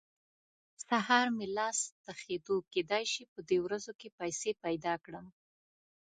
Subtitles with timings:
[0.87, 5.25] سهار مې لاس تخېدو؛ کېدای شي په دې ورځو کې پيسې پیدا کړم.